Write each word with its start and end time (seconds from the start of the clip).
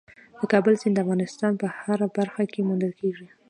د 0.39 0.41
کابل 0.53 0.73
سیند 0.81 0.95
د 0.97 1.01
افغانستان 1.03 1.53
په 1.61 1.67
هره 1.79 2.07
برخه 2.17 2.43
کې 2.51 2.65
موندل 2.67 2.93
کېږي. 2.99 3.27